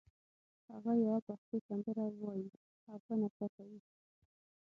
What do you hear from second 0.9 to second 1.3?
یوه